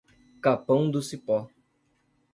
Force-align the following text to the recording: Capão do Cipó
Capão 0.41 0.89
do 0.89 0.99
Cipó 0.99 1.47